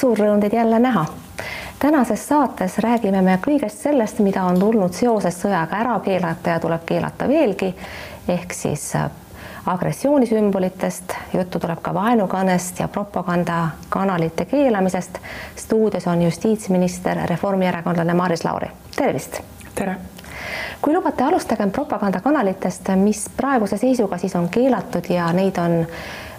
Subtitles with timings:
[0.00, 1.06] suur rõõm teid jälle näha.
[1.78, 6.84] tänases saates räägime me kõigest sellest, mida on tulnud seoses sõjaga ära keelata ja tuleb
[6.86, 7.74] keelata veelgi,
[8.28, 9.10] ehk siis äh,
[9.66, 15.18] agressioonisümbolitest, juttu tuleb ka vaenukõnest ja propagandakanalite keelamisest.
[15.56, 19.40] stuudios on justiitsminister, reformierakondlane Maris Lauri, tervist.
[19.74, 19.96] tere
[20.82, 25.86] kui lubate, alustagem propagandakanalitest, mis praeguse seisuga siis on keelatud ja neid on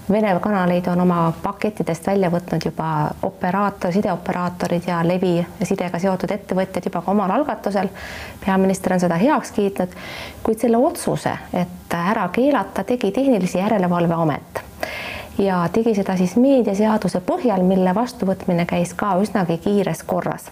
[0.09, 6.31] Vene kanaleid on oma pakettidest välja võtnud juba operaator, sideoperaatorid ja levi ja sidega seotud
[6.31, 7.89] ettevõtjad juba ka omal algatusel.
[8.45, 9.93] peaminister on seda heaks kiitnud,
[10.43, 14.63] kuid selle otsuse, et ära keelata, tegi Tehnilise Järelevalve Amet
[15.37, 20.51] ja tegi seda siis meediaseaduse põhjal, mille vastuvõtmine käis ka üsnagi kiires korras.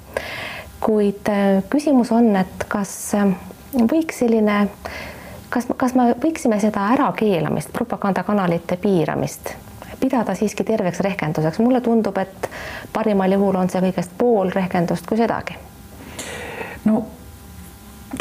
[0.79, 3.33] kuid äh, küsimus on, et kas äh,
[3.73, 4.69] võiks selline
[5.49, 9.55] kas, kas me võiksime seda ärakeelamist, propagandakanalite piiramist
[9.99, 12.49] pidada siiski terveks rehkenduseks, mulle tundub, et
[12.93, 15.57] parimal juhul on see kõigest pool rehkendust, kui sedagi.
[16.85, 17.01] no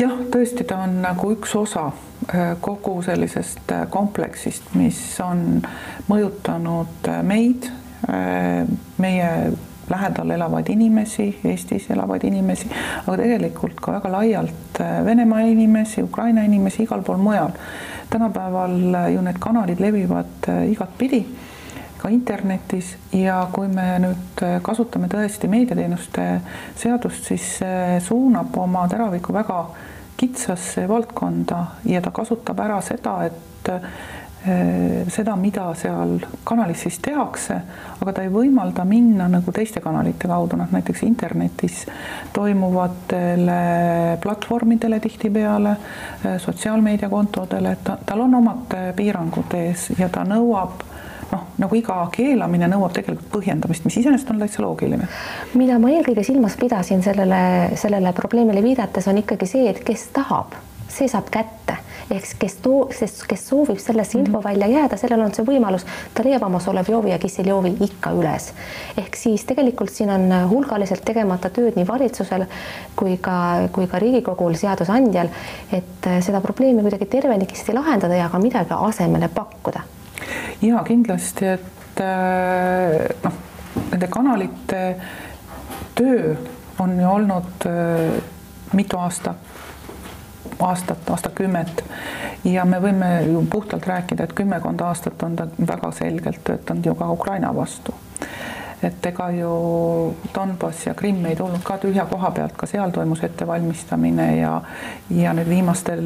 [0.00, 5.62] jah, tõesti, ta on nagu üks osa äh, kogu sellisest äh, kompleksist, mis on
[6.10, 7.70] mõjutanud äh, meid,
[8.98, 9.30] meie
[9.90, 12.68] lähedal elavaid inimesi, Eestis elavaid inimesi,
[13.06, 17.52] aga tegelikult ka väga laialt äh, Venemaa inimesi, Ukraina inimesi, igal pool mujal.
[18.10, 21.26] tänapäeval äh, ju need kanalid levivad äh, igatpidi,
[21.98, 26.26] ka internetis ja kui me nüüd kasutame tõesti meediateenuste
[26.78, 29.64] seadust, siis see suunab oma teraviku väga
[30.18, 33.72] kitsasse valdkonda ja ta kasutab ära seda, et
[35.08, 37.56] seda, mida seal kanalis siis tehakse,
[38.00, 41.80] aga ta ei võimalda minna nagu teiste kanalite kaudu, noh näiteks internetis
[42.32, 43.58] toimuvatele
[44.22, 45.74] platvormidele tihtipeale,
[46.24, 50.86] eh, sotsiaalmeediakontodele, et ta, tal on omad eh, piirangud ees ja ta nõuab
[51.32, 55.08] noh, nagu iga keelamine nõuab tegelikult põhjendamist, mis iseenesest on täitsa loogiline.
[55.54, 60.56] mida ma eelkõige silmas pidasin sellele, sellele probleemile viidates, on ikkagi see, et kes tahab,
[60.88, 64.26] see saab kätte ehk kes too, sest kes soovib sellesse mhm.
[64.26, 68.52] infovälja jääda, sellel on see võimalus, ta leiab oma Solovjovi ja Kisseljovi ikka üles.
[68.96, 72.46] ehk siis tegelikult siin on hulgaliselt tegemata tööd nii valitsusel
[72.96, 75.30] kui ka, kui ka Riigikogul, seadusandjal,
[75.72, 79.84] et seda probleemi kuidagi tervenikisti lahendada ja ka midagi asemele pakkuda.
[80.62, 83.42] ja kindlasti, et äh, noh,
[83.90, 84.82] nende kanalite
[85.98, 86.34] töö
[86.78, 88.22] on ju olnud äh,
[88.72, 89.47] mitu aastat
[90.60, 91.84] aastat, aastakümmet
[92.44, 96.94] ja me võime ju puhtalt rääkida, et kümmekond aastat on ta väga selgelt töötanud ju
[96.94, 97.94] ka Ukraina vastu
[98.82, 103.24] et ega ju Donbass ja Krimm ei tulnud ka tühja koha pealt, ka seal toimus
[103.26, 104.52] ettevalmistamine ja
[105.10, 106.02] ja nüüd viimastel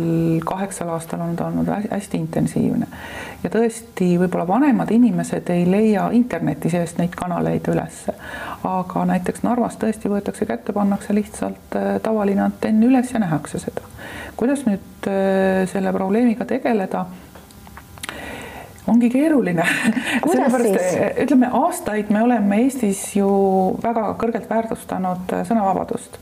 [0.46, 2.86] kaheksal aastal on ta olnud hästi intensiivne.
[3.42, 8.14] ja tõesti, võib-olla vanemad inimesed ei leia interneti seest neid kanaleid ülesse,
[8.64, 13.84] aga näiteks Narvas tõesti võetakse kätte, pannakse lihtsalt äh, tavaline antenn üles ja nähakse seda.
[14.36, 17.06] Kuidas nüüd äh, selle probleemiga tegeleda?
[18.86, 19.62] Ongi keeruline.
[20.26, 23.28] Sellepärast ütleme, aastaid me oleme Eestis ju
[23.82, 26.18] väga kõrgelt väärtustanud äh, sõnavabadust.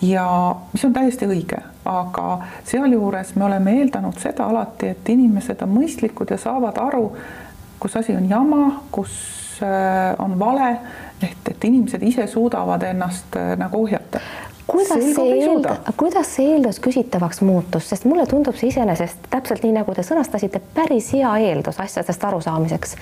[0.00, 5.74] Ja mis on täiesti õige, aga sealjuures me oleme eeldanud seda alati, et inimesed on
[5.74, 7.10] mõistlikud ja saavad aru,
[7.82, 8.62] kus asi on jama,
[8.94, 9.12] kus
[9.60, 10.70] äh, on vale,
[11.20, 14.22] et, et inimesed ise suudavad ennast äh, nagu ohjata
[14.70, 15.66] kuidas see eel-,
[15.96, 20.62] kuidas see eeldus küsitavaks muutus, sest mulle tundub see iseenesest täpselt nii, nagu te sõnastasite,
[20.74, 22.96] päris hea eeldus asjadest arusaamiseks.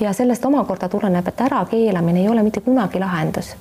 [0.00, 3.54] ja sellest omakorda tuleneb, et ärakeelamine ei ole mitte kunagi lahendus.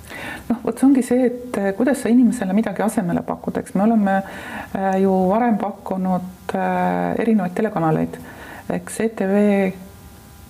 [0.49, 3.87] noh, vot see ongi see, et eh, kuidas sa inimesele midagi asemele pakud, eks me
[3.87, 8.21] oleme eh, ju varem pakkunud eh, erinevaid telekanaleid,
[8.77, 9.35] eks ETV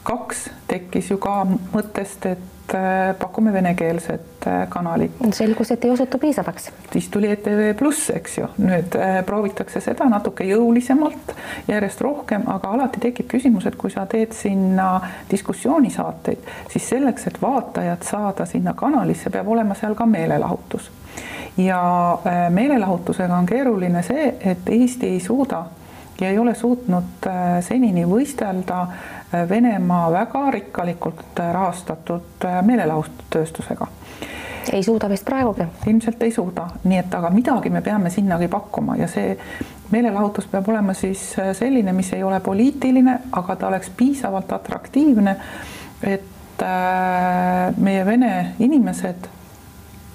[0.08, 2.57] kaks tekkis ju ka mõttest, et
[3.20, 5.12] pakume venekeelset äh, kanalit.
[5.34, 6.72] selgus, et ei osutu piisavaks.
[6.94, 11.34] siis tuli ETV Pluss, eks ju, nüüd äh, proovitakse seda natuke jõulisemalt,
[11.68, 15.02] järjest rohkem, aga alati tekib küsimus, et kui sa teed sinna
[15.32, 20.92] diskussioonisaateid, siis selleks, et vaatajad saada sinna kanalisse, peab olema seal ka meelelahutus.
[21.58, 21.82] ja
[22.50, 25.66] meelelahutusega on keeruline see, et Eesti ei suuda
[26.22, 27.26] ja ei ole suutnud
[27.62, 28.88] senini võistelda
[29.50, 33.88] Venemaa väga rikkalikult rahastatud meelelahutustööstusega
[34.74, 35.68] ei suuda vist praegugi?
[35.88, 39.36] ilmselt ei suuda, nii et aga midagi me peame sinnagi pakkuma ja see
[39.92, 45.36] meelelahutus peab olema siis selline, mis ei ole poliitiline, aga ta oleks piisavalt atraktiivne,
[46.04, 49.30] et äh, meie vene inimesed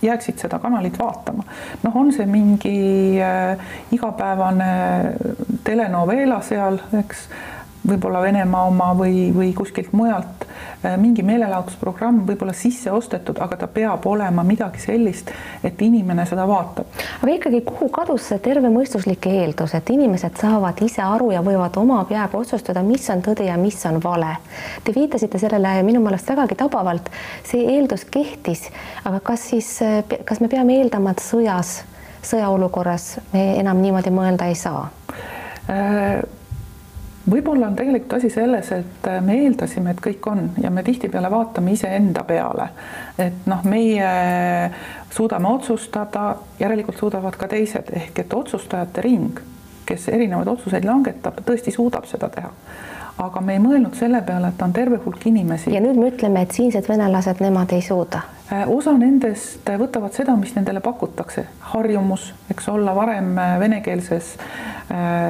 [0.03, 1.45] jääksid seda kanalit vaatama.
[1.83, 2.77] noh, on see mingi
[3.23, 3.57] äh,
[3.93, 4.73] igapäevane
[5.65, 7.27] telenovela seal, eks
[7.89, 13.67] võib-olla Venemaa oma või, või kuskilt mujalt äh, mingi meelelahutusprogramm võib-olla sisse ostetud, aga ta
[13.67, 15.33] peab olema midagi sellist,
[15.65, 16.87] et inimene seda vaatab.
[17.23, 22.03] aga ikkagi, kuhu kadus see tervemõistuslik eeldus, et inimesed saavad ise aru ja võivad oma
[22.09, 24.37] peaga otsustada, mis on tõde ja mis on vale?
[24.85, 27.11] Te viitasite sellele minu meelest vägagi tabavalt,
[27.49, 28.69] see eeldus kehtis,
[29.05, 29.73] aga kas siis,
[30.25, 31.81] kas me peame eeldama, et sõjas,
[32.23, 34.87] sõjaolukorras me enam niimoodi mõelda ei saa
[35.67, 36.23] äh,?
[37.31, 41.75] Võib-olla on tegelikult asi selles, et me eeldasime, et kõik on ja me tihtipeale vaatame
[41.77, 42.69] iseenda peale,
[43.19, 44.09] et noh, meie
[45.11, 47.93] suudame otsustada, järelikult suudavad ka teised.
[47.93, 49.39] Ehk et otsustajate ring,
[49.87, 52.51] kes erinevaid otsuseid langetab, tõesti suudab seda teha.
[53.23, 55.71] Aga me ei mõelnud selle peale, et on terve hulk inimesi.
[55.71, 58.23] ja nüüd me ütleme, et siinsed venelased, nemad ei suuda.
[58.53, 61.45] Äh, osa nendest võtavad seda, mis nendele pakutakse,
[61.75, 64.72] harjumus, eks olla varem äh, venekeelses, äh,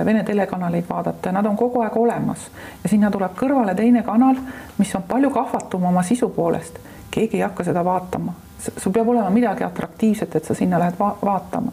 [0.04, 2.48] vene telekanaleid vaadata ja nad on kogu aeg olemas
[2.82, 4.40] ja sinna tuleb kõrvale teine kanal,
[4.78, 6.78] mis on palju kahvatum oma sisu poolest.
[7.10, 8.32] keegi ei hakka seda vaatama,
[8.76, 11.72] sul peab olema midagi atraktiivset, et sa sinna lähed va vaatama.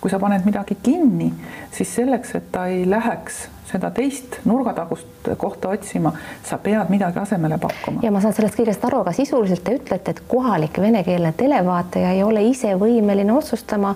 [0.00, 1.32] kui sa paned midagi kinni,
[1.70, 6.12] siis selleks, et ta ei läheks seda teist nurgatagust kohta otsima,
[6.44, 8.00] sa pead midagi asemele pakkuma.
[8.02, 12.22] ja ma saan sellest kõigest aru, aga sisuliselt te ütlete, et kohalik venekeelne televaataja ei
[12.22, 13.94] ole ise võimeline otsustama,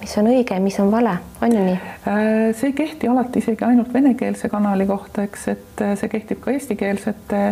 [0.00, 1.12] mis on õige, mis on vale,
[1.44, 1.76] on ju nii?
[2.08, 2.24] Äh,
[2.56, 6.54] see ei kehti alati isegi ainult venekeelse kanali kohta, eks, et äh, see kehtib ka
[6.54, 7.42] eestikeelsete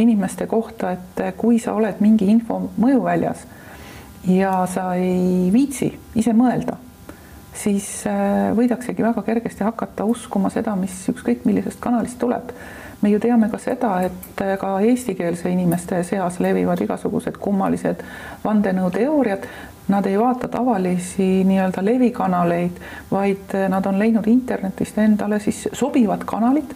[0.00, 3.44] inimeste kohta, et äh, kui sa oled mingi info mõjuväljas
[4.28, 6.78] ja sa ei viitsi ise mõelda
[7.58, 7.86] siis
[8.54, 12.52] võidaksegi väga kergesti hakata uskuma seda, mis ükskõik millisest kanalist tuleb.
[13.00, 18.02] Me ju teame ka seda, et ka eestikeelse inimeste seas levivad igasugused kummalised
[18.44, 19.46] vandenõuteooriad.
[19.88, 22.80] Nad ei vaata tavalisi nii-öelda levikanaleid,
[23.10, 26.74] vaid nad on leidnud internetist endale siis sobivad kanalid,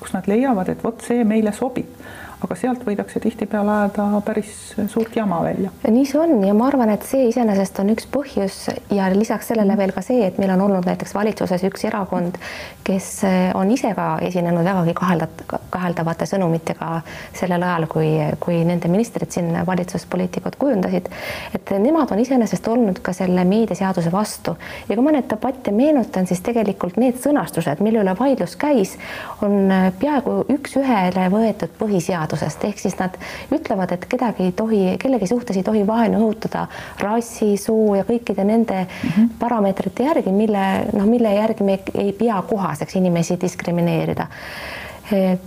[0.00, 2.00] kus nad leiavad, et vot see meile sobib
[2.44, 4.50] aga sealt võidakse tihtipeale ajada päris
[4.88, 5.70] suurt jama välja.
[5.84, 8.56] nii see on ja ma arvan, et see iseenesest on üks põhjus
[8.96, 12.38] ja lisaks sellele veel ka see, et meil on olnud näiteks valitsuses üks erakond,
[12.86, 13.10] kes
[13.58, 17.02] on ise ka esinenud vägagi kaheldat-, kaheldavate sõnumitega
[17.36, 18.08] sellel ajal, kui,
[18.40, 21.12] kui nende ministrid siin valitsuspoliitikat kujundasid.
[21.54, 24.56] et nemad on iseenesest olnud ka selle meediaseaduse vastu
[24.88, 28.96] ja kui ma neid debatte meenutan, siis tegelikult need sõnastused, mille üle vaidlus käis,
[29.44, 29.68] on
[30.00, 33.16] peaaegu üks-ühele võetud põhiseadusest seadusest, ehk siis nad
[33.52, 36.66] ütlevad, et kedagi ei tohi, kellegi suhtes ei tohi vaenu õhutada
[37.00, 39.28] rassi, soo ja kõikide nende mm -hmm.
[39.38, 44.26] parameetrite järgi, mille noh, mille järgi me ei pea kohaseks inimesi diskrimineerida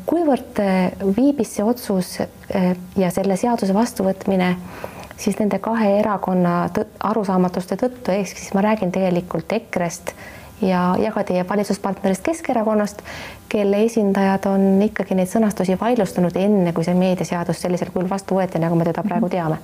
[0.05, 0.59] kuivõrd
[1.15, 2.19] viibis see otsus
[2.97, 4.57] ja selle seaduse vastuvõtmine
[5.17, 6.69] siis nende kahe erakonna
[6.99, 10.11] arusaamatuste tõttu, ehk siis ma räägin tegelikult EKRE-st
[10.67, 13.01] ja, ja ka teie valitsuspartnerist Keskerakonnast,
[13.49, 18.61] kelle esindajad on ikkagi neid sõnastusi vaidlustanud enne, kui see meediaseadus sellisel kujul vastu võeti,
[18.61, 19.57] nagu me teda praegu teame.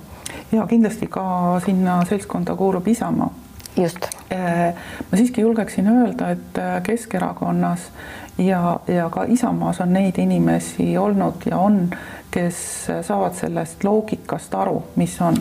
[0.52, 3.30] ja kindlasti ka sinna seltskonda kuulub Isamaa.
[3.76, 4.08] just.
[4.32, 4.74] Äh,
[5.10, 7.90] ma siiski julgeksin öelda, et äh, Keskerakonnas
[8.40, 11.82] ja, ja ka Isamaas on neid inimesi olnud ja on,
[12.30, 12.60] kes
[13.02, 15.36] saavad sellest loogikast aru, mis on,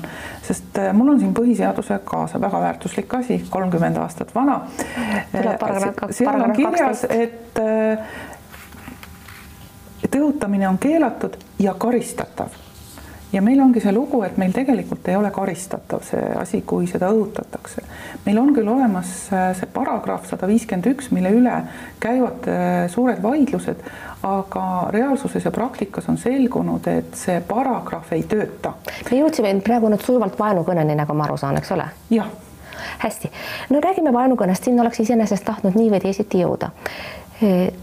[0.47, 4.61] sest äh, mul on siin põhiseaduse kaasa väga väärtuslik asi, kolmkümmend aastat vana.
[6.11, 7.61] seal on kirjas, et
[10.03, 12.49] et õhutamine on keelatud ja karistatav.
[13.33, 17.11] ja meil ongi see lugu, et meil tegelikult ei ole karistatav see asi, kui seda
[17.13, 17.83] õhutatakse.
[18.25, 21.55] Meil on küll olemas äh, see paragrahv sada viiskümmend üks, mille üle
[22.03, 23.85] käivad äh, suured vaidlused,
[24.25, 28.75] aga reaalsuses ja praktikas on selgunud, et see paragrahv ei tööta.
[29.11, 31.89] me jõudsime praegu nüüd sujuvalt vaenukõneni, nagu ma aru saan, eks ole?
[32.13, 32.29] jah
[32.99, 33.29] hästi,
[33.69, 36.71] no räägime vaenukõnest, sinna oleks iseenesest tahtnud nii või teisiti jõuda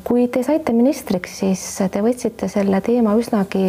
[0.04, 1.60] kui te saite ministriks, siis
[1.92, 3.62] te võtsite selle teema üsnagi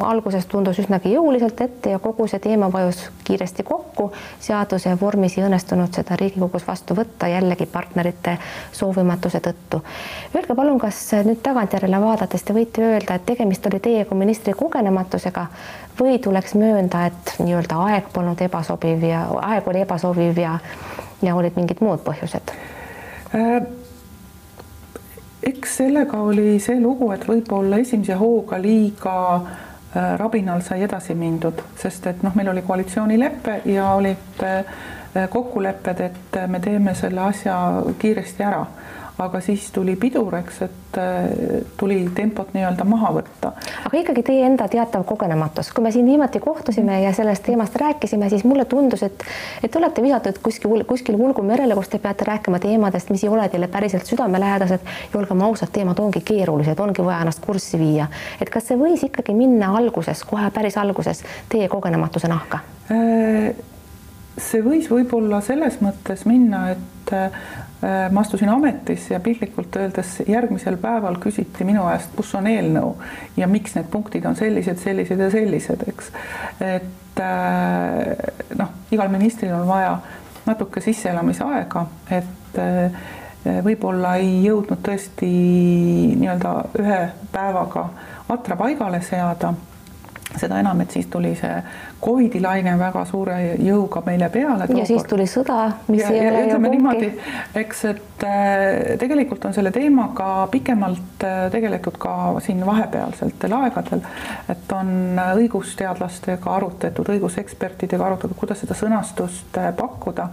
[0.00, 4.06] alguses tundus üsnagi jõuliselt ette ja kogu see teema vajus kiiresti kokku.
[4.40, 8.38] seaduse vormis ei õnnestunud seda Riigikogus vastu võtta jällegi partnerite
[8.72, 9.82] soovimatuse tõttu.
[10.34, 14.54] Öelge palun, kas nüüd tagantjärele vaadates te võite öelda, et tegemist oli teie kui ministri
[14.56, 15.46] kogenematusega
[16.00, 20.56] või tuleks möönda, et nii-öelda aeg polnud ebasobiv ja aeg oli ebasobiv ja,
[21.22, 22.56] ja olid mingid muud põhjused
[23.36, 23.77] äh.?
[25.58, 31.64] Eks sellega oli see lugu, et võib-olla esimese hooga liiga äh, rabinal sai edasi mindud,
[31.80, 34.78] sest et noh, meil oli koalitsioonilepe ja olid äh,
[35.32, 37.56] kokkulepped, et me teeme selle asja
[37.98, 38.62] kiiresti ära
[39.18, 43.52] aga siis tuli pidur, eks, et äh, tuli tempot nii-öelda maha võtta.
[43.88, 48.28] aga ikkagi teie enda teatav kogenematus, kui me siin viimati kohtusime ja sellest teemast rääkisime,
[48.30, 49.24] siis mulle tundus, et
[49.62, 53.32] et te olete visatud kuskil, kuskil Mulgu merele, kus te peate rääkima teemadest, mis ei
[53.32, 58.06] ole teile päriselt südamelähedased ja olgem ausad, teemad ongi keerulised, ongi vaja ennast kurssi viia.
[58.40, 62.62] et kas see võis ikkagi minna alguses, kohe päris alguses teie kogenematuse nahka?
[62.94, 63.50] Äh,
[64.38, 67.42] see võis võib-olla selles mõttes minna, et äh,
[67.82, 72.96] ma astusin ametisse ja piltlikult öeldes järgmisel päeval küsiti minu käest, kus on eelnõu
[73.38, 76.10] ja miks need punktid on sellised, sellised ja sellised, eks.
[76.58, 79.94] et äh, noh, igal ministril on vaja
[80.48, 81.86] natuke sisseelamisaega,
[82.18, 82.98] et äh,
[83.64, 85.30] võib-olla ei jõudnud tõesti
[86.18, 87.00] nii-öelda ühe
[87.32, 87.88] päevaga
[88.28, 89.54] atra paigale seada
[90.40, 91.62] seda enam, et siis tuli see
[92.02, 94.68] Covidi laine väga suure jõuga meile peale.
[94.76, 97.10] ja siis tuli sõda, mis ja, ei ole ju kumbki.
[97.62, 104.04] eks, et äh, tegelikult on selle teemaga pikemalt äh, tegeletud ka siin vahepealsetel aegadel,
[104.48, 104.92] et on
[105.38, 110.28] õigusteadlastega arutatud, õigusekspertidega arutatud, kuidas seda sõnastust äh, pakkuda.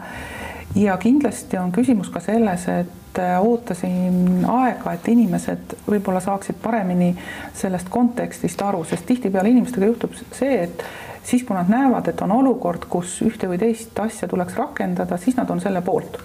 [0.75, 7.13] ja kindlasti on küsimus ka selles, et Äh, ootasin aega, et inimesed võib-olla saaksid paremini
[7.55, 10.83] sellest kontekstist aru, sest tihtipeale inimestega juhtub see, et
[11.23, 15.39] siis, kui nad näevad, et on olukord, kus ühte või teist asja tuleks rakendada, siis
[15.39, 16.19] nad on selle poolt.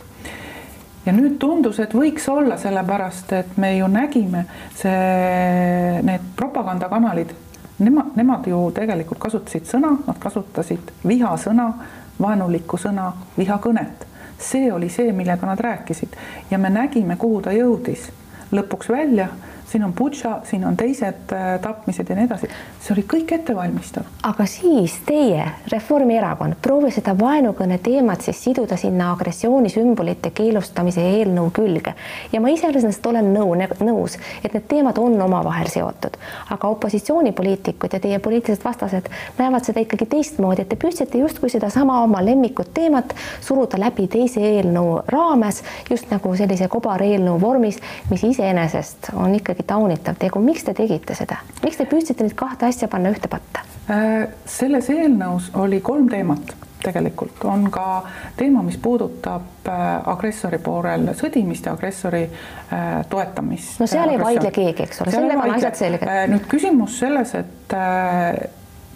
[1.07, 4.45] Ja nüüd tundus, et võiks olla sellepärast, et me ju nägime
[4.75, 7.33] see, need propagandakanalid,
[7.79, 11.71] nemad, nemad ju tegelikult kasutasid sõna, nad kasutasid vihasõna,
[12.19, 14.10] vaenulikku sõna, vihakõnet
[14.41, 16.17] see oli see, millega nad rääkisid.
[16.51, 18.11] Ja me nägime, kuhu ta jõudis.
[18.53, 19.29] Lõpuks välja
[19.71, 22.49] siin on Butša, siin on teised äh, tapmised ja nii edasi,
[22.83, 24.09] see oli kõik ettevalmistav.
[24.27, 31.95] aga siis teie, Reformierakond, proovisite vaenukõne teemat siis siduda sinna agressioonisümbolite keelustamise eelnõu külge.
[32.33, 33.55] Ja ma iseenesest olen nõu,
[33.87, 36.19] nõus, et need teemad on omavahel seotud,
[36.51, 39.07] aga opositsioonipoliitikud ja teie poliitilised vastased
[39.39, 44.43] näevad seda ikkagi teistmoodi, et te püüdsite justkui sedasama oma lemmikut teemat suruda läbi teise
[44.43, 47.79] eelnõu raames just nagu sellise kobareelnõu vormis,
[48.11, 52.35] mis iseenesest on ikkagi ikkagi taunitav tegu, miks te tegite seda, miks te püüdsite neid
[52.37, 53.63] kahte asja panna ühte patta?
[53.91, 58.03] Äh, selles eelnõus oli kolm teemat tegelikult on ka
[58.39, 63.81] teema, mis puudutab äh, agressori poolel sõdimist ja agressori äh, toetamist.
[63.81, 66.13] no seal ei vaidle keegi, eks ole, sellega on asjad selged.
[66.33, 67.77] nüüd küsimus selles, et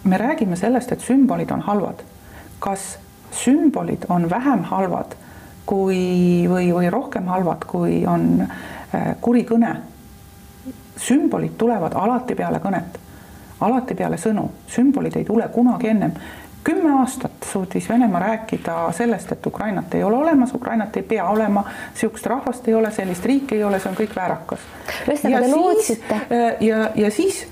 [0.03, 2.01] me räägime sellest, et sümbolid on halvad.
[2.59, 2.95] kas
[3.35, 5.13] sümbolid on vähem halvad
[5.65, 8.47] kui, või, või rohkem halvad, kui on
[9.21, 9.75] kuri kõne
[10.97, 12.99] sümbolid tulevad alati peale kõnet,
[13.61, 16.11] alati peale sõnu, sümbolid ei tule kunagi ennem.
[16.65, 21.63] kümme aastat suutis Venemaa rääkida sellest, et Ukrainat ei ole olemas, Ukrainat ei pea olema,
[21.91, 24.59] niisugust rahvast ei ole, sellist riiki ei ole, see on kõik väärakas.
[25.07, 26.21] ühesõnaga te lootsite.
[26.59, 27.47] ja, ja siis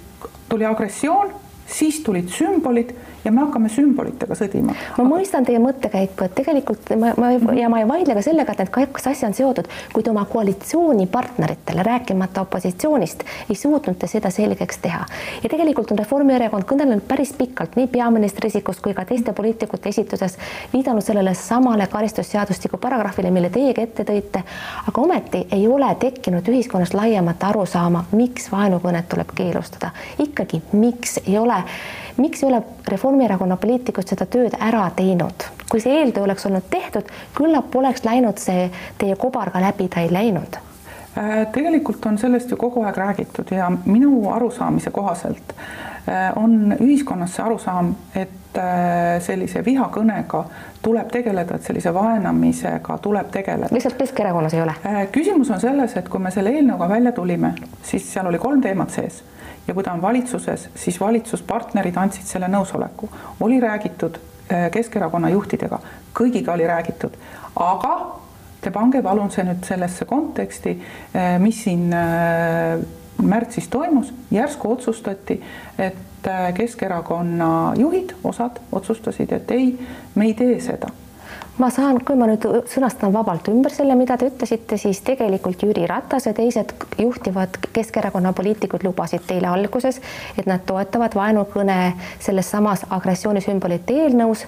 [0.50, 1.34] tuli agressioon,
[1.68, 2.96] siis tulid sümbolid
[3.26, 4.76] ja me hakkame sümbolitega sõdima.
[4.98, 8.64] ma mõistan teie mõttekäiku, et tegelikult ma, ma ja ma ei vaidle ka sellega, et
[8.64, 14.82] need kaks asja on seotud, kuid oma koalitsioonipartneritele, rääkimata opositsioonist, ei suutnud te seda selgeks
[14.84, 15.06] teha.
[15.44, 20.38] ja tegelikult on Reformierakond kõnelenud päris pikalt nii peaministri isikust kui ka teiste poliitikute esituses,
[20.74, 24.44] viidanud sellele samale karistusseadustiku paragrahvile, mille teiegi ette tõite,
[24.88, 29.92] aga ometi ei ole tekkinud ühiskonnas laiemat arusaama, miks vaenukõnet tuleb keelustada.
[30.20, 31.64] ikkagi, miks ei ole
[32.18, 35.48] miks ei ole Reformierakonna poliitikud seda tööd ära teinud?
[35.72, 38.68] kui see eeltöö oleks olnud tehtud, küllap poleks läinud see
[39.02, 40.60] teie kobar ka läbi, ta ei läinud
[41.18, 47.36] äh, tegelikult on sellest ju kogu aeg räägitud ja minu arusaamise kohaselt äh, on ühiskonnas
[47.36, 50.46] see arusaam, et äh, sellise vihakõnega
[50.84, 53.74] tuleb tegeleda, et sellise vaenamisega tuleb tegeleda.
[53.74, 54.78] lihtsalt Keskerakonnas ei ole?
[55.12, 58.94] küsimus on selles, et kui me selle eelnõuga välja tulime, siis seal oli kolm teemat
[58.94, 59.24] sees
[59.68, 63.10] ja kui ta on valitsuses, siis valitsuspartnerid andsid selle nõusoleku,
[63.46, 65.80] oli räägitud äh, Keskerakonna juhtidega,
[66.18, 67.16] kõigiga oli räägitud,
[67.56, 67.94] aga
[68.64, 70.78] te pange palun see nüüd sellesse konteksti,
[71.16, 72.80] äh, mis siin äh,
[73.24, 75.40] märtsis toimus, järsku otsustati,
[75.78, 76.02] et
[76.56, 79.74] Keskerakonna juhid, osad otsustasid, et ei,
[80.16, 80.88] me ei tee seda
[81.58, 85.86] ma saan, kui ma nüüd sõnastan vabalt ümber selle, mida te ütlesite, siis tegelikult Jüri
[85.90, 90.02] Ratas ja teised juhtivad Keskerakonna poliitikud lubasid teile alguses,
[90.38, 91.78] et nad toetavad vaenukõne
[92.24, 94.48] selles samas agressioonisümbolite eelnõus.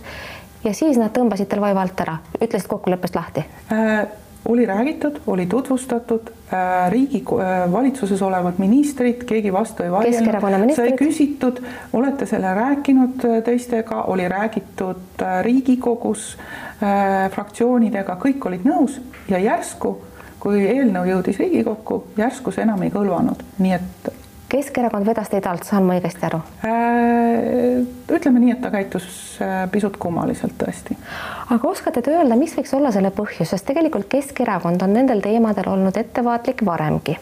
[0.65, 3.45] Ja siis nad tõmbasid teil vaiva alt ära, ütlesid kokkuleppest lahti.
[3.71, 4.05] Äh,?
[4.45, 10.91] oli räägitud, oli tutvustatud äh,, riigi äh, valitsuses olevad ministrid, keegi vastu ei vaielnud, sai
[10.97, 11.63] küsitud,
[11.97, 18.99] olete selle rääkinud teistega, oli räägitud äh, Riigikogus äh, fraktsioonidega, kõik olid nõus
[19.31, 19.95] ja järsku,
[20.43, 24.13] kui eelnõu jõudis Riigikokku, järsku see enam ei kõlvanud, nii et
[24.55, 26.37] Keskerakond vedas teid alt, saan ma õigesti aru?
[26.69, 27.79] Äh,
[28.13, 29.07] ütleme nii, et ta käitus
[29.41, 30.97] äh, pisut kummaliselt tõesti.
[31.49, 35.71] aga oskate te öelda, mis võiks olla selle põhjus, sest tegelikult Keskerakond on nendel teemadel
[35.73, 37.17] olnud ettevaatlik varemgi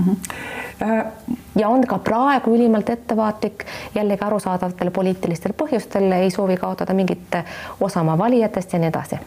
[0.00, 0.16] mm.
[0.16, 1.12] -hmm.
[1.56, 3.64] ja on ka praegu ülimalt ettevaatlik,
[3.94, 7.40] jällegi arusaadavatel poliitilistel põhjustel, ei soovi kaotada mingit
[7.80, 9.18] osa oma valijatest ja nii edasi.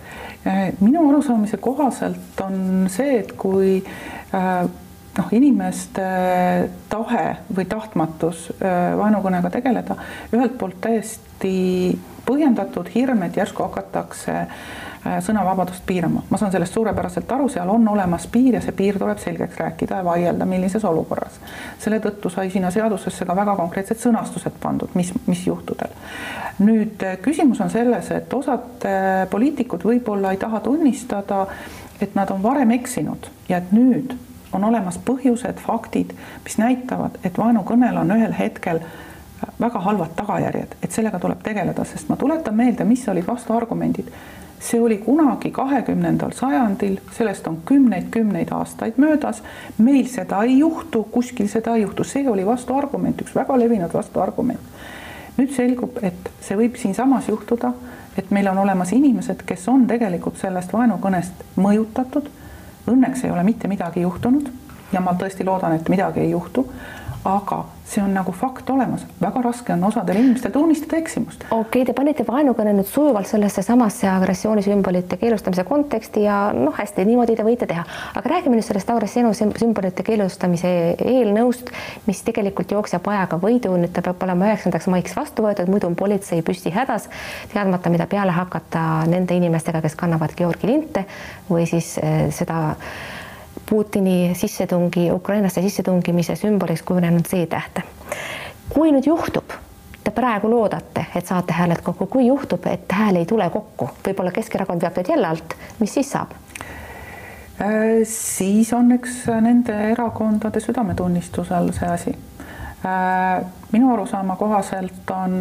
[0.80, 3.84] minu arusaamise kohaselt on see, et kui
[5.18, 6.06] noh, inimeste
[6.90, 7.26] tahe
[7.56, 9.98] või tahtmatus äh, vaenukõnega tegeleda,
[10.34, 11.54] ühelt poolt täiesti
[12.32, 17.88] põhjendatud hirm, et järsku hakatakse äh, sõnavabadust piirama, ma saan sellest suurepäraselt aru, seal on
[17.92, 21.40] olemas piir ja see piir tuleb selgeks rääkida ja vaielda, millises olukorras.
[21.80, 25.94] selle tõttu sai sinna seadusesse ka väga konkreetsed sõnastused pandud, mis, mis juhtudel.
[26.60, 28.88] nüüd äh, küsimus on selles, et osad
[29.30, 31.46] poliitikud võib-olla ei taha tunnistada,
[32.02, 34.16] et nad on varem eksinud ja et nüüd
[34.54, 36.12] on olemas põhjused, faktid,
[36.44, 38.82] mis näitavad, et vaenukõnel on ühel hetkel
[39.60, 44.12] väga halvad tagajärjed, et sellega tuleb tegeleda, sest ma tuletan meelde, mis olid vastuargumendid.
[44.62, 49.44] see oli kunagi kahekümnendal sajandil, sellest on kümneid-kümneid aastaid möödas.
[49.78, 54.60] meil seda ei juhtu, kuskil seda ei juhtu, see oli vastuargument, üks väga levinud vastuargument.
[55.38, 57.74] nüüd selgub, et see võib siinsamas juhtuda,
[58.18, 62.30] et meil on olemas inimesed, kes on tegelikult sellest vaenukõnest mõjutatud
[62.90, 64.50] Õnneks ei ole mitte midagi juhtunud
[64.92, 66.66] ja ma tõesti loodan, et midagi ei juhtu.
[67.24, 71.44] Aga see on nagu fakt olemas, väga raske on osadel inimestel tunnistada eksimust.
[71.52, 77.06] okei okay,, te panite vaenukõne nüüd sujuvalt sellesse samasse agressioonisümbolite keelustamise konteksti ja noh, hästi,
[77.06, 77.84] niimoodi te võite teha,
[78.16, 81.74] aga räägime nüüd sellest agressioonisümbolite keelustamise eelnõust,
[82.08, 86.00] mis tegelikult jookseb ajaga võidu, nüüd ta peab olema üheksandaks maiks vastu võetud, muidu on
[86.00, 87.10] politsei püsti hädas,
[87.54, 91.06] teadmata, mida peale hakata nende inimestega, kes kannavad Georgi linte
[91.52, 92.72] või siis eh, seda
[93.72, 97.82] Putini sissetungi, Ukrainasse sissetungimise sümboliks kujunenud Z-tähte.
[98.74, 99.54] kui nüüd juhtub,
[100.04, 104.34] te praegu loodate, et saate hääled kokku, kui juhtub, et hääl ei tule kokku, võib-olla
[104.36, 106.34] Keskerakond veab teid jälle alt, mis siis saab?
[107.62, 112.16] Äh, siis on üks nende erakondade südametunnistusel see asi.
[112.84, 115.40] Äh, minu arusaama kohaselt on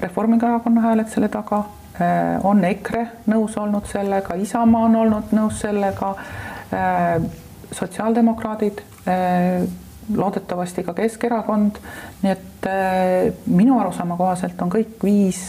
[0.00, 1.60] Reformierakonna hääled selle taga,
[2.00, 6.14] äh, on EKRE nõus olnud sellega, Isamaa on olnud nõus sellega
[7.72, 9.64] sotsiaaldemokraadid, äh,
[10.14, 11.78] loodetavasti ka Keskerakond,
[12.22, 15.40] nii et äh, minu arusaama kohaselt on kõik viis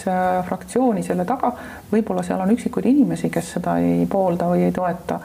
[0.48, 1.52] fraktsiooni selle taga,
[1.92, 5.20] võib-olla seal on üksikuid inimesi, kes seda ei poolda või ei toeta,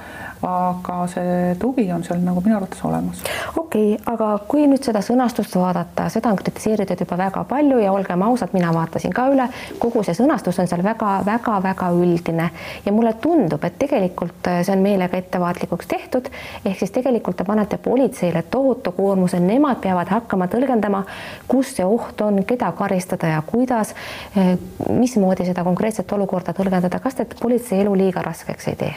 [0.47, 3.21] aga see tugi on seal nagu minu arvates olemas.
[3.57, 7.93] okei okay,, aga kui nüüd seda sõnastust vaadata, seda on kritiseeritud juba väga palju ja
[7.93, 9.49] olgem ausad, mina vaatasin ka üle,
[9.83, 12.51] kogu see sõnastus on seal väga-väga-väga üldine.
[12.87, 16.33] Ja mulle tundub, et tegelikult see on meelega ettevaatlikuks tehtud,
[16.65, 21.05] ehk siis tegelikult te panete politseile tohutu koormuse, nemad peavad hakkama tõlgendama,
[21.49, 23.95] kus see oht on, keda karistada ja kuidas,
[24.39, 24.57] äh,
[24.89, 28.95] mismoodi seda konkreetset olukorda tõlgendada, kas te politsei elu liiga raskeks ei tee?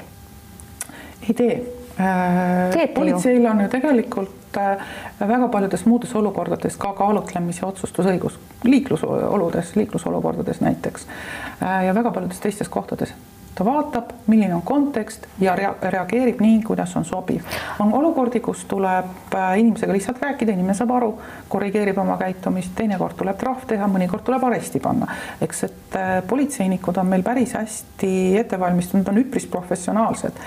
[1.28, 1.56] Ei tee.
[2.00, 4.78] Äh, politseil on ju tegelikult äh,
[5.20, 11.08] väga paljudes muudes olukordades ka kaalutlemise otsustusõigus, liiklusoludes, liiklusolukordades näiteks.
[11.62, 13.14] Äh, ja väga paljudes teistes kohtades
[13.56, 17.42] ta vaatab, milline on kontekst ja rea reageerib nii, kuidas on sobiv.
[17.80, 21.12] on olukordi, kus tuleb äh, inimesega lihtsalt rääkida, inimene saab aru,
[21.50, 25.08] korrigeerib oma käitumist, teinekord tuleb trahv teha, mõnikord tuleb aresti panna.
[25.42, 30.42] eks, et äh, politseinikud on meil päris hästi ette valmistunud, on üpris professionaalsed.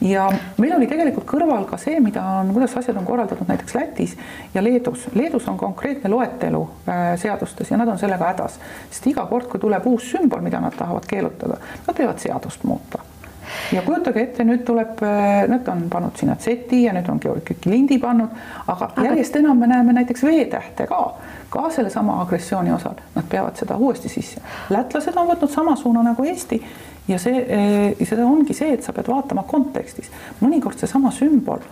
[0.00, 4.16] ja meil oli tegelikult kõrval ka see, mida on, kuidas asjad on korraldatud näiteks Lätis
[4.54, 5.08] ja Leedus.
[5.14, 9.60] Leedus on konkreetne loetelu äh, seadustes ja nad on sellega hädas, sest iga kord, kui
[9.60, 12.98] tuleb uus sümbol, mida nad tahavad keelutada, nad peavad seadust seadust muuta.
[13.72, 17.56] ja kujutage ette, nüüd tuleb, äh, nüüd on pannud sinna Z-i ja nüüd on Georgi
[17.68, 18.32] lindi pannud,
[18.66, 21.00] aga järjest enam me näeme näiteks V-tähte ka,
[21.50, 24.40] ka sellesama agressiooni osal, nad peavad seda uuesti sisse.
[24.70, 26.60] lätlased on võtnud sama suuna nagu Eesti
[27.08, 31.62] ja see, äh, seda ongi see, et sa pead vaatama kontekstis, mõnikord seesama sümbol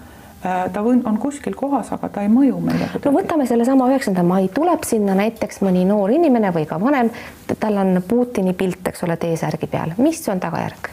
[0.43, 2.89] ta on kuskil kohas, aga ta ei mõju meile.
[3.05, 7.13] no võtame sellesama üheksanda mai, tuleb sinna näiteks mõni noor inimene või ka vanem,
[7.61, 10.91] tal on Putini pilt, eks ole, T-särgi peal, mis on tagajärg?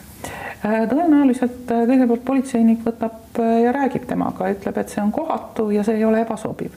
[0.59, 5.69] Äh, tõenäoliselt äh, kõigepealt politseinik võtab äh, ja räägib temaga, ütleb, et see on kohatu
[5.71, 6.73] ja see ei ole ebasobiv.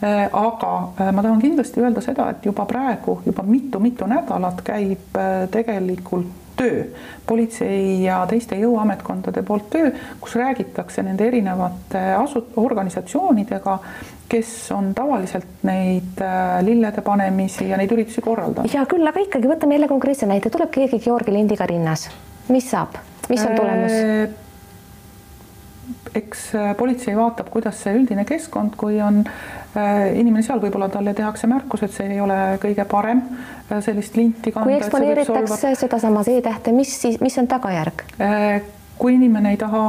[0.00, 5.18] Aga ma tahan kindlasti öelda seda, et juba praegu juba mitu-mitu nädalat käib
[5.52, 6.84] tegelikult töö,
[7.26, 13.76] politsei ja teiste jõuametkondade poolt töö, kus räägitakse nende erinevate asu-, organisatsioonidega,
[14.30, 18.72] kes on tavaliselt neid äh, lillede panemisi ja neid üritusi korraldanud.
[18.72, 22.10] hea küll, aga ikkagi võtame jälle konkreetse näite, tuleb keegi Georgi lindiga rinnas
[22.50, 22.98] mis saab,
[23.30, 23.92] mis on tulemus?
[26.14, 31.14] Eks äh, politsei vaatab, kuidas see üldine keskkond, kui on äh, inimene seal, võib-olla talle
[31.14, 34.66] tehakse märkus, et see ei ole kõige parem äh, sellist linti kanda.
[34.66, 38.04] kui eksponeeritakse sedasama Z-tähte, mis siis, mis on tagajärg?
[39.00, 39.84] kui inimene ei taha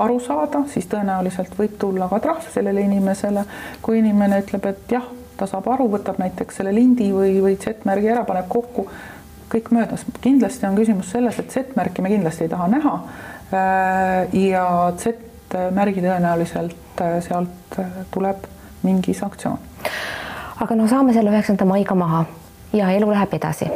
[0.00, 3.44] aru saada, siis tõenäoliselt võib tulla ka trahv sellele inimesele.
[3.82, 8.14] kui inimene ütleb, et jah, ta saab aru, võtab näiteks selle lindi või, või Z-märgi
[8.14, 8.86] ära, paneb kokku,
[9.52, 10.06] kõik möödas.
[10.20, 12.96] kindlasti on küsimus selles, et Z-märki me kindlasti ei taha näha.
[14.32, 18.46] ja Z et märgi tõenäoliselt äh, sealt äh, tuleb
[18.82, 19.58] mingi sanktsioon.
[20.60, 22.24] aga no saame selle üheksanda maiga maha
[22.72, 23.70] ja elu läheb edasi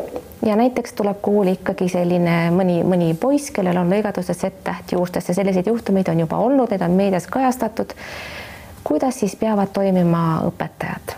[0.46, 5.34] ja näiteks tuleb kooli ikkagi selline mõni, mõni poiss, kellel on lõigatud see Z-täht juustesse,
[5.34, 7.94] selliseid juhtumeid on juba olnud, need on meedias kajastatud.
[8.84, 11.16] kuidas siis peavad toimima õpetajad?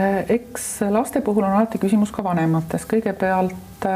[0.00, 3.88] Äh, eks laste puhul on alati küsimus ka vanemates, kõigepealt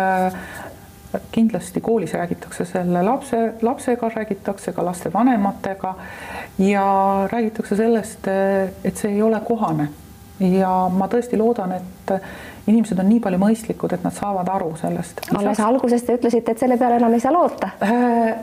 [1.32, 5.94] kindlasti koolis räägitakse selle lapse, lapsega, räägitakse ka lastevanematega
[6.58, 6.86] ja
[7.32, 8.28] räägitakse sellest,
[8.84, 9.88] et see ei ole kohane.
[10.40, 12.10] ja ma tõesti loodan, et
[12.66, 15.20] inimesed on nii palju mõistlikud, et nad saavad aru sellest.
[15.34, 18.34] alles alguses te ütlesite, et selle peale enam ei saa loota äh,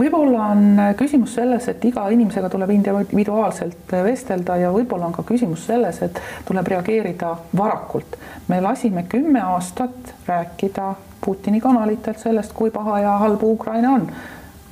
[0.00, 5.66] võib-olla on küsimus selles, et iga inimesega tuleb individuaalselt vestelda ja võib-olla on ka küsimus
[5.68, 8.16] selles, et tuleb reageerida varakult.
[8.48, 14.06] me lasime kümme aastat rääkida Putini kanalitelt sellest, kui paha ja halb Ukraina on.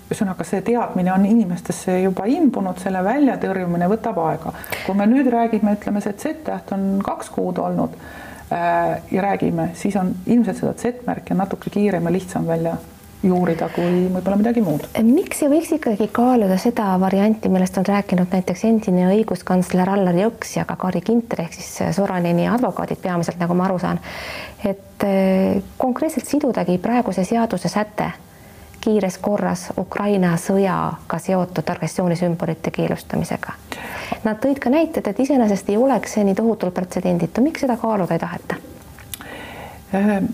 [0.09, 4.53] ühesõnaga, see teadmine on inimestesse juba imbunud, selle väljatõrjumine võtab aega.
[4.87, 7.97] kui me nüüd räägime, ütleme, see Z-täht on kaks kuud olnud
[8.53, 12.79] äh, ja räägime, siis on ilmselt seda Z-märki on natuke kiirem ja lihtsam välja
[13.23, 14.85] juurida kui võib-olla midagi muud.
[15.03, 20.55] miks ei võiks ikkagi kaaluda seda varianti, millest on rääkinud näiteks endine õiguskantsler Allar Jõks
[20.57, 24.01] ja ka Kari Kinter ehk siis Soranini advokaadid peamiselt, nagu ma aru saan,
[24.65, 28.13] et eh, konkreetselt sidudagi praeguse seaduse säte
[28.81, 33.55] kiires korras Ukraina sõjaga seotud agressioonisümbolite keelustamisega.
[34.25, 38.15] Nad tõid ka näited, et iseenesest ei oleks see nii tohutult pretsedenditu, miks seda kaaluda
[38.15, 38.63] ei taheta
[39.95, 40.31] ähm.?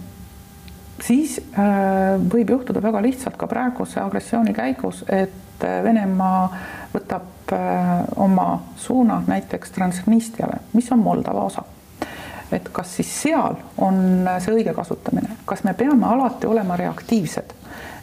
[1.03, 6.49] Siis äh, võib juhtuda väga lihtsalt ka praeguse agressiooni käigus, et äh, Venemaa
[6.95, 11.65] võtab äh, oma suuna näiteks Transnistriale, mis on Moldova osa
[12.53, 17.55] et kas siis seal on see õige kasutamine, kas me peame alati olema reaktiivsed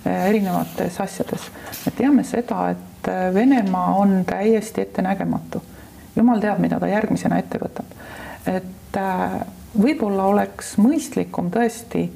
[0.04, 1.46] erinevates asjades.
[1.86, 5.62] me teame seda, et Venemaa on täiesti ettenägematu.
[6.16, 7.86] jumal teab, mida ta järgmisena ette võtab.
[8.46, 9.00] et
[9.78, 12.10] võib-olla oleks mõistlikum tõesti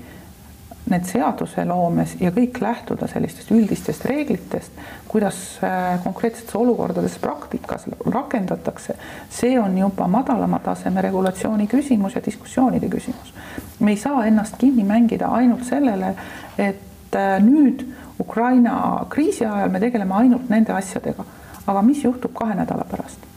[0.90, 4.72] need seaduseloomes ja kõik lähtuda sellistest üldistest reeglitest,
[5.10, 8.98] kuidas äh, konkreetsetes olukordades praktikas rakendatakse,
[9.30, 13.34] see on juba madalama taseme regulatsiooni küsimus ja diskussioonide küsimus.
[13.80, 16.16] me ei saa ennast kinni mängida ainult sellele,
[16.58, 17.86] et äh, nüüd
[18.20, 21.26] Ukraina kriisi ajal me tegeleme ainult nende asjadega,
[21.68, 23.35] aga mis juhtub kahe nädala pärast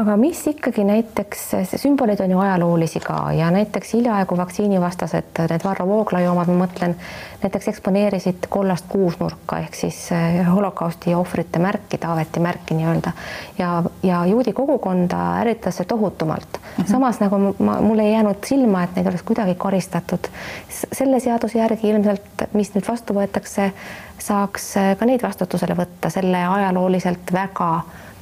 [0.00, 1.42] aga mis ikkagi näiteks,
[1.76, 6.96] sümbolid on ju ajaloolisi ka ja näiteks hiljaaegu vaktsiinivastased, need Varro Vooglaiu omad, ma mõtlen,
[7.42, 13.12] näiteks eksponeerisid kollast kuusnurka ehk siis eh, holokausti ohvrite märki, Taaveti märki nii-öelda
[13.58, 13.70] ja,
[14.02, 16.82] ja juudi kogukonda ärritas see tohutumalt mm.
[16.82, 16.90] -hmm.
[16.90, 20.30] samas nagu ma, mul ei jäänud silma, et neid oleks kuidagi karistatud.
[20.68, 23.70] selle seaduse järgi ilmselt, mis nüüd vastu võetakse,
[24.18, 27.70] saaks ka neid vastutusele võtta selle ajalooliselt väga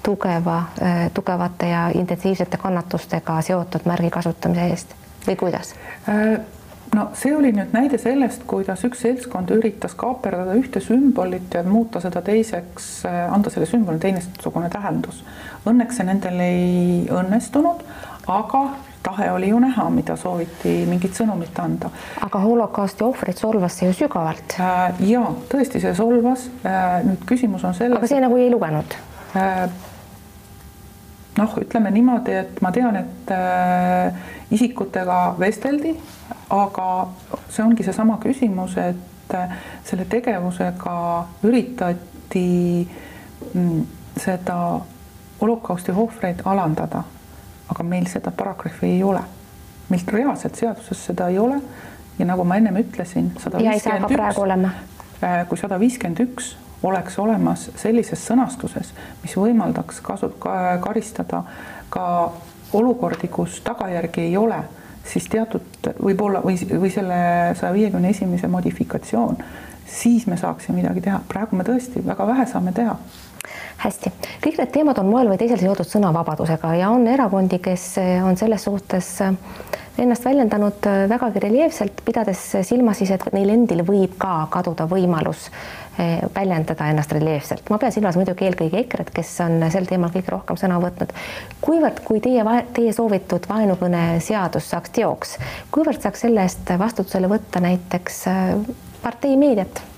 [0.02, 4.94] tugeva, äh, tugevate ja intensiivsete kannatustega seotud märgi kasutamise eest
[5.26, 5.74] või kuidas?
[6.08, 6.38] Äh,
[6.94, 12.02] no see oli nüüd näide sellest, kuidas üks seltskond üritas kaaperdada ühte sümbolit ja muuta
[12.02, 15.22] seda teiseks, äh, anda selle sümbolile teistsugune tähendus.
[15.66, 17.84] Õnneks see nendel ei õnnestunud,
[18.26, 18.64] aga
[19.02, 21.90] tahe oli ju näha, mida sooviti mingit sõnumit anda.
[22.22, 24.58] aga holokausti ohvreid solvas see ju sügavalt.
[25.00, 26.48] ja tõesti, see solvas.
[27.06, 27.98] nüüd küsimus on selles.
[27.98, 28.94] aga see nagu ei lugenud?
[31.38, 34.12] Noh, ütleme niimoodi, et ma tean, et äh,
[34.52, 35.94] isikutega vesteldi,
[36.52, 36.88] aga
[37.48, 39.56] see ongi seesama küsimus, et äh,
[39.88, 40.96] selle tegevusega
[41.48, 42.48] üritati
[43.54, 43.84] mm,
[44.20, 44.58] seda
[45.40, 47.04] holokausti ohvreid alandada.
[47.72, 49.20] aga meil seda paragrahvi ei ole.
[49.88, 51.60] meil reaalselt seaduses seda ei ole
[52.18, 54.74] ja nagu ma ennem ütlesin, sada viiskümmend üks,
[55.48, 58.92] kui sada viiskümmend üks oleks olemas sellises sõnastuses,
[59.22, 60.32] mis võimaldaks kasu-,
[60.82, 61.42] karistada
[61.92, 62.06] ka
[62.72, 64.62] olukordi, kus tagajärgi ei ole,
[65.04, 67.18] siis teatud võib-olla või, või selle
[67.58, 69.36] saja viiekümne esimese modifikatsioon,
[69.86, 71.20] siis me saaksime midagi teha.
[71.28, 72.96] praegu me tõesti väga vähe saame teha
[73.82, 74.12] hästi,
[74.44, 78.64] kõik need teemad on moel või teisel seotud sõnavabadusega ja on erakondi, kes on selles
[78.68, 79.14] suhtes
[79.98, 85.48] ennast väljendanud vägagi reljeefselt, pidades silmas siis, et neil endil võib ka kaduda võimalus
[85.98, 87.68] eh, väljendada ennast reljeefselt.
[87.70, 91.12] ma pean silmas muidugi eelkõige EKRE-t, kes on sel teemal kõige rohkem sõna võtnud.
[91.60, 95.38] kuivõrd, kui teie, teie soovitud vaenukõne seadus saaks teoks,
[95.74, 99.91] kuivõrd saaks selle eest vastutusele võtta näiteks eh, partei meediat?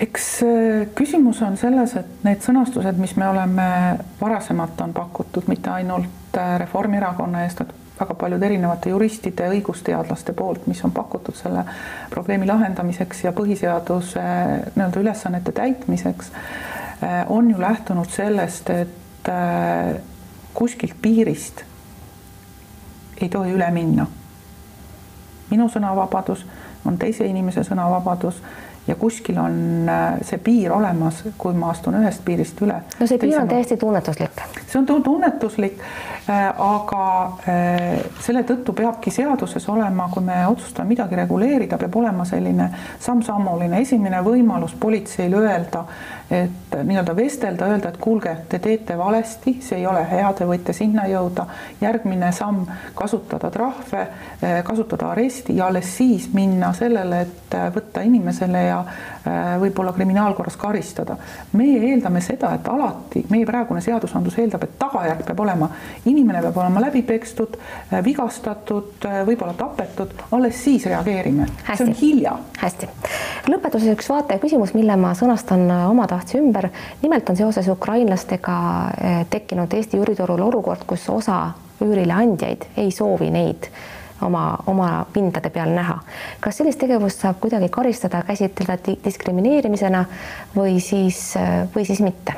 [0.00, 3.66] Eks äh, küsimus on selles, et need sõnastused, mis me oleme
[4.20, 10.64] varasemalt on pakutud, mitte ainult äh, Reformierakonna eest, vaid väga paljude erinevate juristide, õigusteadlaste poolt,
[10.70, 11.66] mis on pakutud selle
[12.12, 14.22] probleemi lahendamiseks ja põhiseaduse
[14.76, 16.32] nii-öelda ülesannete täitmiseks,
[17.04, 18.96] äh, on ju lähtunud sellest, et
[20.56, 21.60] kuskilt piirist
[23.20, 24.06] ei tohi üle minna.
[25.50, 26.46] minu sõnavabadus
[26.88, 28.38] on teise inimese sõnavabadus
[28.86, 32.78] ja kuskil on äh, see piir olemas, kui ma astun ühest piirist üle.
[32.98, 34.40] no see piir on täiesti tunnetuslik.
[34.66, 35.82] see on tunnetuslik,
[36.30, 37.02] äh, aga
[37.48, 43.82] äh, selle tõttu peabki seaduses olema, kui me otsustame midagi reguleerida, peab olema selline samm-sammuline
[43.84, 45.84] esimene võimalus politseil öelda,
[46.30, 50.72] et nii-öelda vestelda, öelda, et kuulge, te teete valesti, see ei ole hea, te võite
[50.72, 51.46] sinna jõuda.
[51.80, 54.06] järgmine samm, kasutada trahve,
[54.64, 61.16] kasutada aresti ja alles siis minna sellele, et võtta inimesele ja äh, võib-olla kriminaalkorras karistada.
[61.52, 65.70] meie eeldame seda, et alati meie praegune seadusandlus eeldab, et tagajärg peab olema,
[66.10, 67.58] inimene peab olema läbi pekstud,
[67.92, 71.48] äh, vigastatud, äh, võib-olla tapetud, alles siis reageerime.
[71.74, 72.36] see on hilja.
[72.60, 72.88] hästi.
[73.50, 76.70] lõpetuseks üks vaataja küsimus, mille ma sõnastan omatahtsi ümber.
[77.02, 78.58] nimelt on seoses ukrainlastega
[79.30, 81.40] tekkinud Eesti üüriturul olukord, kus osa
[81.80, 83.70] üürileandjaid ei soovi neid
[84.22, 85.98] oma, oma pindade peal näha.
[86.40, 90.04] kas sellist tegevust saab kuidagi karistada, käsitleda diskrimineerimisena
[90.56, 91.34] või siis,
[91.74, 92.34] või siis mitte?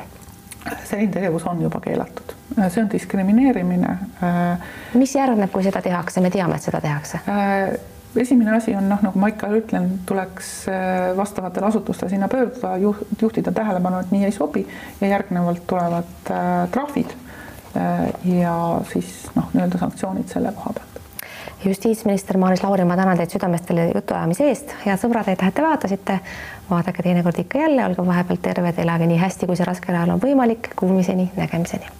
[0.83, 2.35] selline tegevus on juba keelatud,
[2.69, 3.97] see on diskrimineerimine.
[4.93, 7.19] mis järgneb, kui seda tehakse, me teame, et seda tehakse
[8.21, 10.67] esimene asi on noh, nagu ma ikka ütlen, tuleks
[11.17, 12.75] vastavatel asutustel sinna pöörduda,
[13.21, 14.67] juhtida tähelepanu, et nii ei sobi
[15.01, 16.31] ja järgnevalt tulevad
[16.71, 17.15] trahvid
[18.29, 18.55] ja
[18.91, 20.92] siis noh, nii-öelda sanktsioonid selle koha pealt
[21.65, 26.19] justiitsminister Maris Lauri, ma tänan teid südamest selle jutuajamise eest, head sõbrad, et te vaatasite.
[26.69, 30.23] vaadake teinekord ikka jälle, olge vahepeal terved, elage nii hästi, kui see raskel ajal on
[30.23, 30.71] võimalik.
[30.79, 31.91] Kuulmiseni, nägemiseni